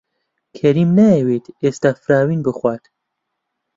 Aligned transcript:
کەریم 0.57 0.89
نایەوێت 0.97 1.45
ئێستا 1.61 1.89
فراوین 2.03 2.41
بخوات. 2.47 2.83